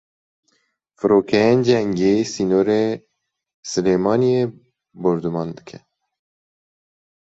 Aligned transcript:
Firokeyeke 0.99 1.63
cengî 1.67 2.15
sînorê 2.33 2.85
Silêmaniyê 3.69 4.43
bordûman 5.01 5.49
dike. 5.57 5.79